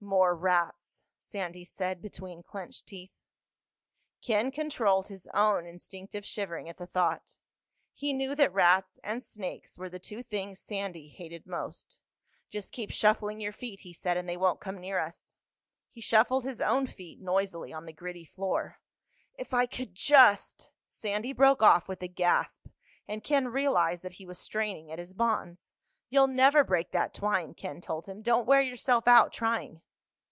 "More 0.00 0.34
rats," 0.36 1.02
Sandy 1.18 1.64
said 1.64 2.02
between 2.02 2.42
clenched 2.42 2.86
teeth. 2.88 3.14
Ken 4.20 4.50
controlled 4.50 5.06
his 5.08 5.26
own 5.28 5.64
instinctive 5.64 6.26
shivering 6.26 6.68
at 6.68 6.76
the 6.76 6.86
thought. 6.86 7.38
He 7.94 8.12
knew 8.12 8.34
that 8.34 8.52
rats 8.52 8.98
and 9.02 9.24
snakes 9.24 9.78
were 9.78 9.88
the 9.88 9.98
two 9.98 10.22
things 10.22 10.60
Sandy 10.60 11.08
hated 11.08 11.46
most. 11.46 11.98
"Just 12.50 12.70
keep 12.70 12.90
shuffling 12.90 13.40
your 13.40 13.50
feet," 13.50 13.80
he 13.80 13.94
said, 13.94 14.18
"and 14.18 14.28
they 14.28 14.36
won't 14.36 14.60
come 14.60 14.76
near 14.76 14.98
us." 14.98 15.32
He 15.88 16.02
shuffled 16.02 16.44
his 16.44 16.60
own 16.60 16.86
feet 16.86 17.18
noisily 17.18 17.72
on 17.72 17.86
the 17.86 17.94
gritty 17.94 18.26
floor. 18.26 18.80
"If 19.38 19.54
I 19.54 19.64
could 19.64 19.94
just—!" 19.94 20.68
Sandy 20.86 21.32
broke 21.32 21.62
off 21.62 21.88
with 21.88 22.02
a 22.02 22.08
gasp 22.08 22.66
and 23.08 23.24
Ken 23.24 23.48
realized 23.48 24.02
that 24.02 24.12
he 24.20 24.26
was 24.26 24.38
straining 24.38 24.92
at 24.92 24.98
his 24.98 25.14
bonds. 25.14 25.72
"You'll 26.10 26.26
never 26.26 26.62
break 26.62 26.90
that 26.90 27.14
twine," 27.14 27.54
Ken 27.54 27.80
told 27.80 28.04
him. 28.04 28.20
"Don't 28.20 28.46
wear 28.46 28.60
yourself 28.60 29.08
out 29.08 29.32
trying." 29.32 29.80